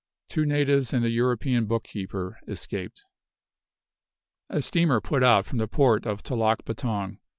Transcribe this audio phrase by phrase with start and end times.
[0.27, 3.05] Two natives and an European bookkeeper escaped.
[4.49, 7.19] A steamer put out from the port of Telok Betong.